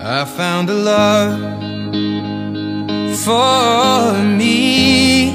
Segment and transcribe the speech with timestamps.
[0.00, 1.40] I found a love
[3.24, 5.32] for me.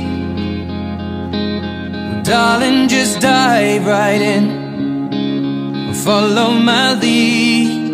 [2.09, 5.93] Well, darling, just dive right in.
[5.93, 7.93] Follow my lead.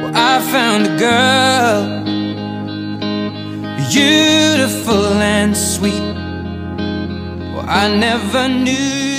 [0.00, 2.04] Well, I found a girl,
[3.90, 6.14] beautiful and sweet.
[7.52, 9.13] Well, I never knew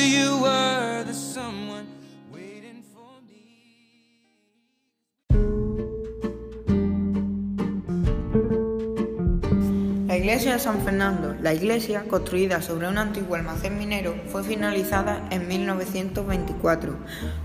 [10.16, 15.28] La iglesia de San Fernando, la iglesia, construida sobre un antiguo almacén minero, fue finalizada
[15.30, 16.96] en 1924,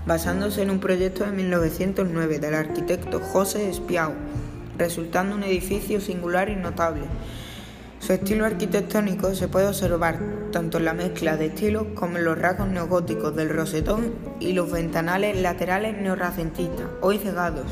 [0.05, 4.13] basándose en un proyecto de 1909 del arquitecto José Espiau,
[4.77, 7.03] resultando un edificio singular y notable.
[7.99, 10.19] Su estilo arquitectónico se puede observar
[10.53, 14.71] tanto en la mezcla de estilos como en los rasgos neogóticos del rosetón y los
[14.71, 17.67] ventanales laterales neorracentistas, hoy cegados.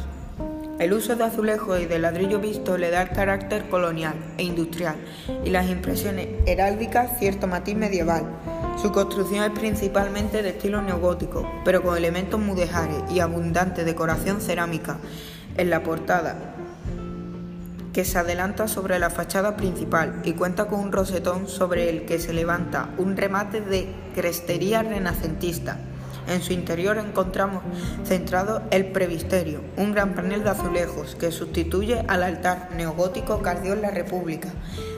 [0.80, 4.96] El uso de azulejos y de ladrillo visto le da el carácter colonial e industrial
[5.44, 8.24] y las impresiones heráldicas cierto matiz medieval.
[8.82, 15.00] Su construcción es principalmente de estilo neogótico, pero con elementos mudéjares y abundante decoración cerámica
[15.58, 16.56] en la portada,
[17.92, 22.20] que se adelanta sobre la fachada principal y cuenta con un rosetón sobre el que
[22.20, 25.78] se levanta un remate de crestería renacentista.
[26.30, 27.64] En su interior encontramos
[28.06, 33.76] centrado el previsterio, un gran panel de azulejos que sustituye al altar neogótico que ardió
[33.76, 34.50] la República.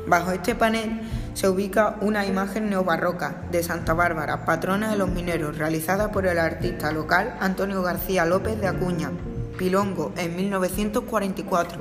[0.08, 1.02] Bajo este panel
[1.34, 6.38] se ubica una imagen neobarroca de Santa Bárbara, patrona de los mineros, realizada por el
[6.38, 9.12] artista local Antonio García López de Acuña,
[9.58, 11.80] Pilongo, en 1944.